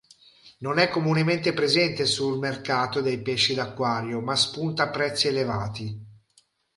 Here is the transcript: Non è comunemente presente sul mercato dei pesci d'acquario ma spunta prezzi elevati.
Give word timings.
Non 0.61 0.79
è 0.79 0.89
comunemente 0.89 1.53
presente 1.53 2.07
sul 2.07 2.39
mercato 2.39 3.01
dei 3.01 3.21
pesci 3.21 3.53
d'acquario 3.53 4.19
ma 4.19 4.35
spunta 4.35 4.89
prezzi 4.89 5.27
elevati. 5.27 5.95